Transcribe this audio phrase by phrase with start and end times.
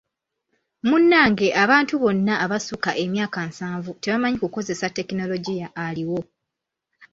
[0.89, 6.19] Munnange abantu bonna abasukka emyaka nsanvu tebamanyi kukozesa tekinologiya aliwo.